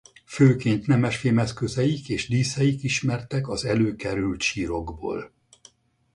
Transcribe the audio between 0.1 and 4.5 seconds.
Főként nemesfém eszközeik és díszeik ismertek az előkerült